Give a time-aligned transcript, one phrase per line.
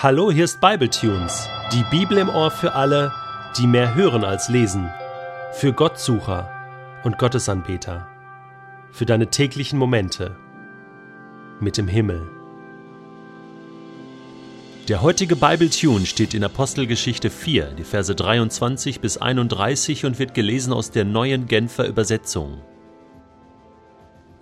[0.00, 3.12] Hallo, hier ist Bibletunes, die Bibel im Ohr für alle,
[3.58, 4.88] die mehr hören als lesen,
[5.54, 6.48] für Gottsucher
[7.02, 8.06] und Gottesanbeter,
[8.92, 10.36] für deine täglichen Momente
[11.58, 12.28] mit dem Himmel.
[14.86, 20.72] Der heutige Bibletune steht in Apostelgeschichte 4, die Verse 23 bis 31 und wird gelesen
[20.72, 22.62] aus der neuen Genfer Übersetzung.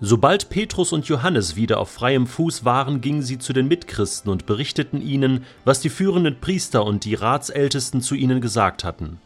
[0.00, 4.44] Sobald Petrus und Johannes wieder auf freiem Fuß waren, gingen sie zu den Mitchristen und
[4.44, 9.18] berichteten ihnen, was die führenden Priester und die Ratsältesten zu ihnen gesagt hatten.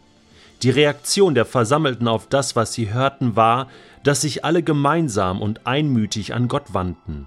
[0.62, 3.68] Die Reaktion der Versammelten auf das, was sie hörten, war,
[4.04, 7.26] dass sich alle gemeinsam und einmütig an Gott wandten.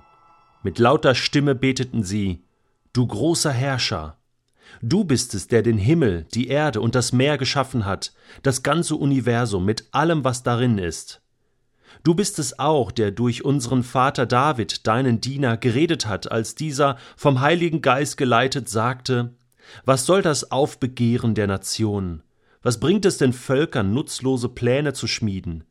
[0.62, 2.45] Mit lauter Stimme beteten sie
[2.93, 4.17] Du großer Herrscher,
[4.81, 8.95] du bist es, der den Himmel, die Erde und das Meer geschaffen hat, das ganze
[8.95, 11.23] Universum mit allem, was darin ist.
[12.03, 16.98] Du bist es auch, der durch unseren Vater David, deinen Diener, geredet hat, als dieser,
[17.16, 19.34] vom Heiligen Geist geleitet, sagte
[19.85, 22.21] Was soll das Aufbegehren der Nationen?
[22.62, 25.63] Was bringt es den Völkern, nutzlose Pläne zu schmieden?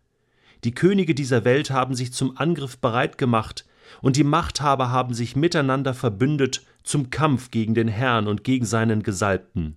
[0.65, 3.67] Die Könige dieser Welt haben sich zum Angriff bereit gemacht,
[4.01, 9.03] und die Machthaber haben sich miteinander verbündet zum Kampf gegen den Herrn und gegen seinen
[9.03, 9.77] Gesalbten.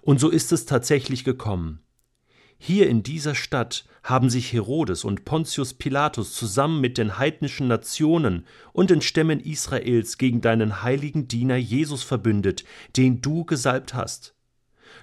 [0.00, 1.80] Und so ist es tatsächlich gekommen.
[2.62, 8.44] Hier in dieser Stadt haben sich Herodes und Pontius Pilatus zusammen mit den heidnischen Nationen
[8.74, 12.64] und den Stämmen Israels gegen deinen heiligen Diener Jesus verbündet,
[12.98, 14.34] den du gesalbt hast.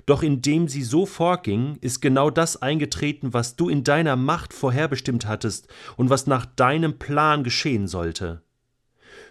[0.05, 5.25] Doch indem sie so vorging, ist genau das eingetreten, was du in deiner Macht vorherbestimmt
[5.25, 8.43] hattest und was nach deinem Plan geschehen sollte.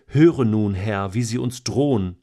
[0.08, 2.16] Höre nun, Herr, wie sie uns drohen,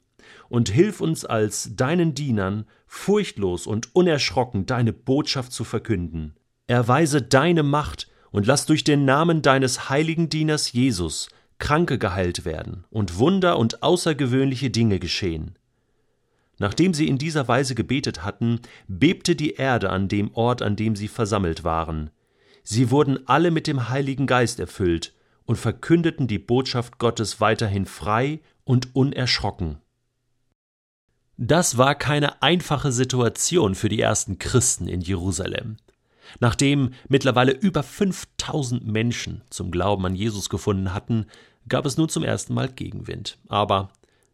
[0.54, 6.36] und hilf uns als deinen Dienern, furchtlos und unerschrocken deine Botschaft zu verkünden.
[6.68, 12.84] Erweise deine Macht und lass durch den Namen deines heiligen Dieners Jesus Kranke geheilt werden
[12.90, 15.58] und Wunder und außergewöhnliche Dinge geschehen.
[16.58, 20.94] Nachdem sie in dieser Weise gebetet hatten, bebte die Erde an dem Ort, an dem
[20.94, 22.10] sie versammelt waren.
[22.62, 25.14] Sie wurden alle mit dem Heiligen Geist erfüllt
[25.46, 29.78] und verkündeten die Botschaft Gottes weiterhin frei und unerschrocken.
[31.36, 35.78] Das war keine einfache Situation für die ersten Christen in Jerusalem.
[36.40, 41.26] Nachdem mittlerweile über 5000 Menschen zum Glauben an Jesus gefunden hatten,
[41.68, 43.38] gab es nun zum ersten Mal Gegenwind.
[43.48, 43.90] Aber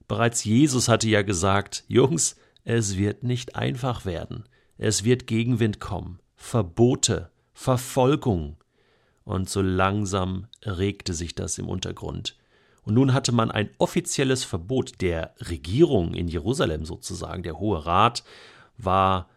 [0.09, 4.44] bereits Jesus hatte ja gesagt, Jungs, es wird nicht einfach werden.
[4.77, 8.56] Es wird Gegenwind kommen, Verbote, Verfolgung.
[9.25, 12.37] Und so langsam regte sich das im Untergrund.
[12.91, 17.45] Und nun hatte man ein offizielles Verbot der Regierung in Jerusalem sozusagen.
[17.45, 18.25] Der Hohe Rat
[18.78, 19.28] war,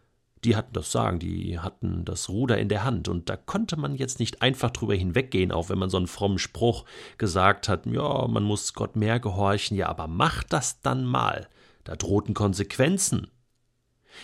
[0.44, 3.10] die hatten das Sagen, die hatten das Ruder in der Hand.
[3.10, 6.40] Und da konnte man jetzt nicht einfach drüber hinweggehen, auch wenn man so einen frommen
[6.40, 6.86] Spruch
[7.20, 11.48] gesagt hat, ja, man muss Gott mehr gehorchen, ja, aber macht das dann mal.
[11.84, 13.28] Da drohten Konsequenzen.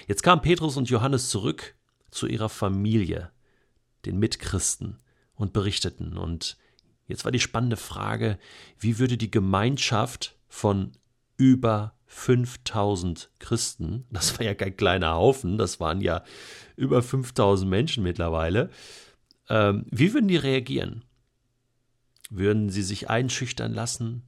[0.08, 1.76] Jetzt kamen Petrus und Johannes zurück
[2.10, 3.30] zu ihrer Familie,
[4.08, 4.98] den Mitchristen,
[5.36, 6.18] und berichteten.
[6.18, 6.58] Und
[7.10, 8.38] Jetzt war die spannende Frage,
[8.80, 10.92] wie würde die Gemeinschaft von
[11.38, 16.24] über 5000 Christen, das war ja kein kleiner Haufen, das waren ja
[16.76, 18.70] über 5000 Menschen mittlerweile,
[19.50, 21.04] ähm, wie würden die reagieren?
[22.30, 24.22] Würden sie sich einschüchtern lassen?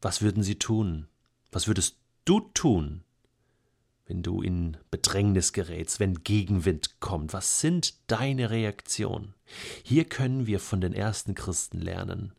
[0.00, 1.08] Was würden sie tun?
[1.50, 3.02] Was würdest du tun,
[4.10, 7.32] wenn du in Bedrängnis gerätst, wenn Gegenwind kommt?
[7.32, 9.34] Was sind deine Reaktionen?
[9.84, 12.32] Hier können wir von den ersten Christen lernen.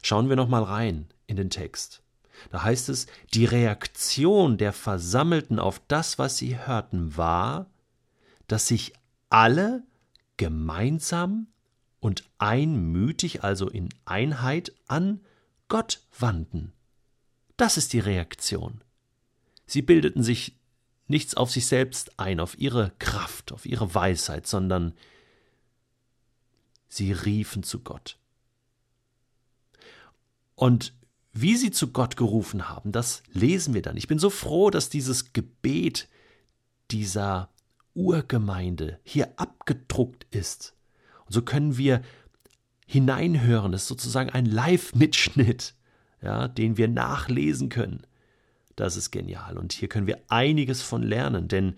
[0.00, 2.02] Schauen wir nochmal rein in den Text.
[2.50, 7.66] Da heißt es, die Reaktion der Versammelten auf das, was sie hörten, war,
[8.48, 8.94] dass sich
[9.28, 9.82] alle
[10.38, 11.48] gemeinsam
[12.00, 15.20] und einmütig, also in Einheit, an
[15.68, 16.72] Gott wandten.
[17.58, 18.80] Das ist die Reaktion.
[19.66, 20.56] Sie bildeten sich
[21.10, 24.94] nichts auf sich selbst ein, auf ihre Kraft, auf ihre Weisheit, sondern
[26.88, 28.18] sie riefen zu Gott.
[30.54, 30.94] Und
[31.32, 33.96] wie sie zu Gott gerufen haben, das lesen wir dann.
[33.96, 36.08] Ich bin so froh, dass dieses Gebet
[36.90, 37.50] dieser
[37.94, 40.74] Urgemeinde hier abgedruckt ist.
[41.26, 42.02] Und so können wir
[42.86, 43.72] hineinhören.
[43.72, 45.74] Es ist sozusagen ein Live-Mitschnitt,
[46.20, 48.06] ja, den wir nachlesen können.
[48.80, 49.58] Das ist genial.
[49.58, 51.74] Und hier können wir einiges von lernen, denn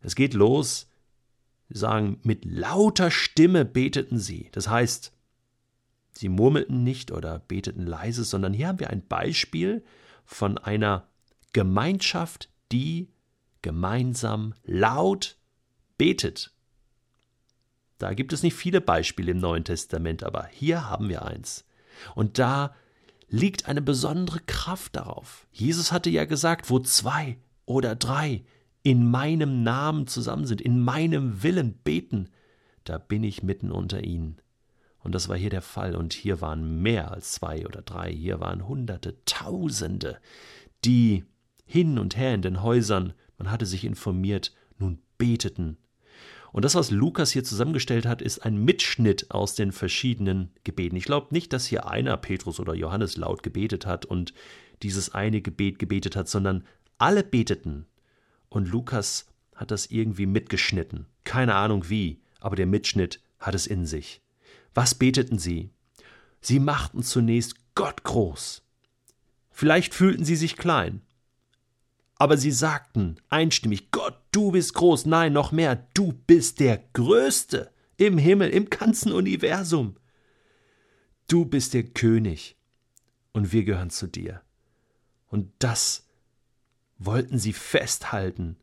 [0.00, 0.88] es geht los.
[1.68, 4.48] Sagen, mit lauter Stimme beteten sie.
[4.52, 5.12] Das heißt,
[6.12, 9.84] sie murmelten nicht oder beteten leise, sondern hier haben wir ein Beispiel
[10.24, 11.06] von einer
[11.52, 13.10] Gemeinschaft, die
[13.60, 15.36] gemeinsam laut
[15.98, 16.54] betet.
[17.98, 21.66] Da gibt es nicht viele Beispiele im Neuen Testament, aber hier haben wir eins.
[22.14, 22.74] Und da
[23.28, 25.46] liegt eine besondere Kraft darauf.
[25.50, 28.44] Jesus hatte ja gesagt, wo zwei oder drei
[28.82, 32.28] in meinem Namen zusammen sind, in meinem Willen beten,
[32.84, 34.36] da bin ich mitten unter ihnen.
[35.00, 35.94] Und das war hier der Fall.
[35.96, 40.18] Und hier waren mehr als zwei oder drei, hier waren Hunderte, Tausende,
[40.84, 41.24] die
[41.64, 45.78] hin und her in den Häusern, man hatte sich informiert, nun beteten.
[46.52, 50.96] Und das, was Lukas hier zusammengestellt hat, ist ein Mitschnitt aus den verschiedenen Gebeten.
[50.96, 54.32] Ich glaube nicht, dass hier einer, Petrus oder Johannes, laut gebetet hat und
[54.82, 56.64] dieses eine Gebet gebetet hat, sondern
[56.98, 57.86] alle beteten.
[58.48, 61.06] Und Lukas hat das irgendwie mitgeschnitten.
[61.24, 64.22] Keine Ahnung wie, aber der Mitschnitt hat es in sich.
[64.74, 65.70] Was beteten sie?
[66.40, 68.62] Sie machten zunächst Gott groß.
[69.50, 71.00] Vielleicht fühlten sie sich klein,
[72.18, 77.72] aber sie sagten einstimmig, Gott, du bist groß, nein, noch mehr, du bist der Größte
[77.96, 79.96] im Himmel, im ganzen Universum.
[81.26, 82.56] Du bist der König
[83.32, 84.42] und wir gehören zu dir.
[85.28, 86.06] Und das
[86.98, 88.56] wollten sie festhalten.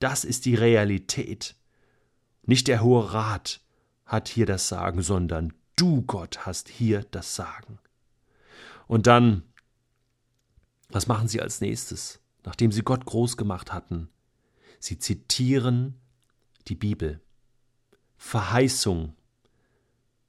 [0.00, 1.54] Das ist die Realität.
[2.42, 3.60] Nicht der Hohe Rat
[4.04, 7.78] hat hier das Sagen, sondern du, Gott, hast hier das Sagen.
[8.88, 9.44] Und dann,
[10.88, 12.22] was machen sie als nächstes?
[12.44, 14.08] nachdem sie Gott groß gemacht hatten.
[14.82, 15.94] Sie zitieren
[16.66, 17.20] die Bibel.
[18.16, 19.14] Verheißung.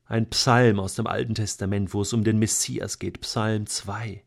[0.06, 4.24] Ein Psalm aus dem Alten Testament, wo es um den Messias geht, Psalm 2.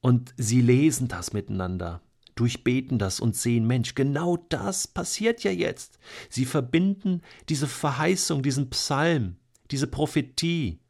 [0.00, 2.00] Und sie lesen das miteinander,
[2.36, 5.98] durchbeten das und sehen, Mensch, genau das passiert ja jetzt.
[6.30, 7.20] Sie verbinden
[7.50, 9.36] diese Verheißung, diesen Psalm,
[9.72, 10.80] diese Prophetie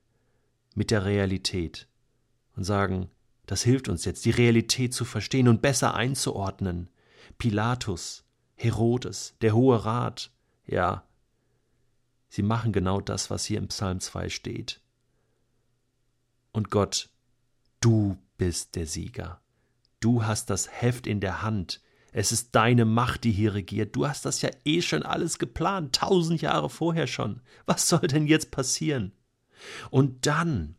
[0.77, 1.89] mit der Realität
[2.55, 3.11] und sagen,
[3.47, 6.89] das hilft uns jetzt, die Realität zu verstehen und besser einzuordnen.
[7.39, 8.25] Pilatus,
[8.55, 10.31] Herodes, der Hohe Rat,
[10.67, 11.07] ja,
[12.29, 14.81] sie machen genau das, was hier im Psalm 2 steht.
[16.53, 17.11] Und Gott,
[17.81, 19.41] du bist der Sieger.
[20.01, 21.81] Du hast das Heft in der Hand.
[22.13, 23.97] Es ist deine Macht, die hier regiert.
[23.97, 27.41] Du hast das ja eh schon alles geplant, tausend Jahre vorher schon.
[27.67, 29.13] Was soll denn jetzt passieren?
[29.91, 30.77] Und dann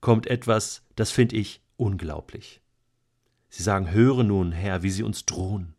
[0.00, 2.60] kommt etwas, das finde ich unglaublich.
[3.56, 5.76] Sie sagen, höre nun, Herr, wie sie uns drohen.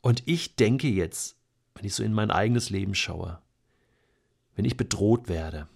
[0.00, 1.36] Und ich denke jetzt,
[1.74, 3.42] wenn ich so in mein eigenes Leben schaue,
[4.54, 5.66] wenn ich bedroht werde,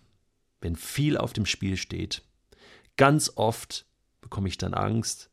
[0.61, 2.23] wenn viel auf dem Spiel steht,
[2.97, 3.85] ganz oft
[4.21, 5.29] bekomme ich dann Angst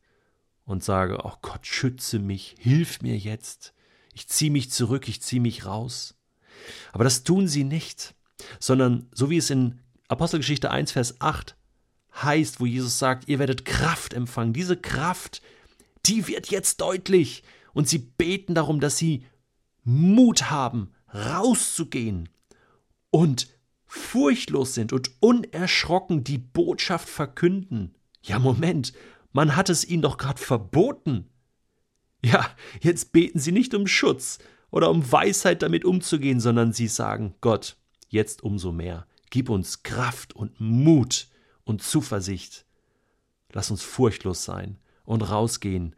[0.65, 3.75] und sage, oh Gott, schütze mich, hilf mir jetzt,
[4.15, 6.15] ich ziehe mich zurück, ich ziehe mich raus.
[6.93, 8.15] Aber das tun sie nicht,
[8.59, 11.55] sondern so wie es in Apostelgeschichte 1, Vers 8
[12.15, 14.53] heißt, wo Jesus sagt, ihr werdet Kraft empfangen.
[14.53, 15.41] Diese Kraft,
[16.05, 17.43] die wird jetzt deutlich.
[17.73, 19.25] Und sie beten darum, dass sie
[19.83, 22.29] Mut haben, rauszugehen
[23.09, 23.47] und
[23.85, 27.95] furchtlos sind und unerschrocken die Botschaft verkünden.
[28.21, 28.93] Ja, Moment,
[29.31, 31.29] man hat es ihnen doch gerade verboten.
[32.23, 32.49] Ja,
[32.81, 34.39] jetzt beten sie nicht um Schutz
[34.71, 37.77] oder um Weisheit damit umzugehen, sondern sie sagen, Gott,
[38.09, 39.07] jetzt umso mehr.
[39.29, 41.27] Gib uns Kraft und Mut
[41.69, 42.65] und Zuversicht.
[43.51, 45.95] Lass uns furchtlos sein und rausgehen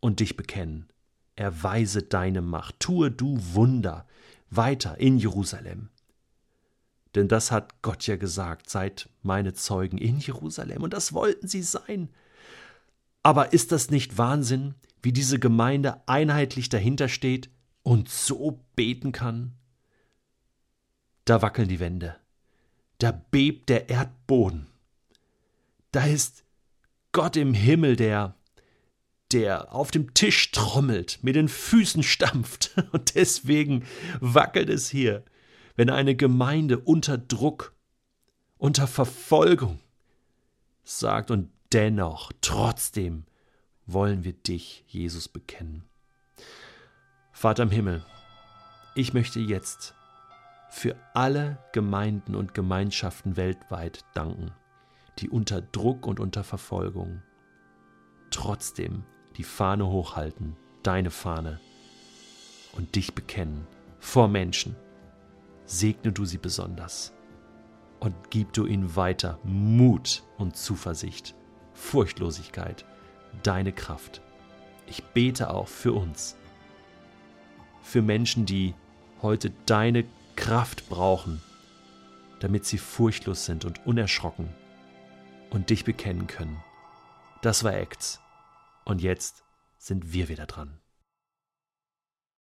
[0.00, 0.88] und dich bekennen.
[1.36, 4.06] Erweise deine Macht, tue du Wunder
[4.50, 5.90] weiter in Jerusalem.
[7.14, 11.62] Denn das hat Gott ja gesagt, seid meine Zeugen in Jerusalem, und das wollten sie
[11.62, 12.08] sein.
[13.22, 17.50] Aber ist das nicht Wahnsinn, wie diese Gemeinde einheitlich dahinter steht
[17.82, 19.52] und so beten kann?
[21.24, 22.16] Da wackeln die Wände
[23.00, 24.66] da bebt der Erdboden.
[25.92, 26.44] Da ist
[27.12, 28.36] Gott im Himmel, der,
[29.32, 32.74] der auf dem Tisch trommelt, mit den Füßen stampft.
[32.92, 33.84] Und deswegen
[34.20, 35.24] wackelt es hier,
[35.76, 37.74] wenn eine Gemeinde unter Druck,
[38.58, 39.80] unter Verfolgung
[40.82, 43.24] sagt und dennoch, trotzdem
[43.86, 45.84] wollen wir dich, Jesus, bekennen.
[47.32, 48.04] Vater im Himmel,
[48.94, 49.94] ich möchte jetzt
[50.70, 54.52] für alle Gemeinden und Gemeinschaften weltweit danken,
[55.18, 57.22] die unter Druck und unter Verfolgung
[58.30, 59.02] trotzdem
[59.36, 61.60] die Fahne hochhalten, deine Fahne,
[62.72, 63.66] und dich bekennen
[63.98, 64.76] vor Menschen.
[65.64, 67.12] Segne du sie besonders
[68.00, 71.34] und gib du ihnen weiter Mut und Zuversicht,
[71.74, 72.84] Furchtlosigkeit,
[73.42, 74.22] deine Kraft.
[74.86, 76.36] Ich bete auch für uns,
[77.82, 78.74] für Menschen, die
[79.22, 81.40] heute deine Kraft brauchen,
[82.40, 84.48] damit sie furchtlos sind und unerschrocken
[85.50, 86.62] und dich bekennen können.
[87.42, 88.20] Das war Acts.
[88.84, 89.44] Und jetzt
[89.78, 90.80] sind wir wieder dran.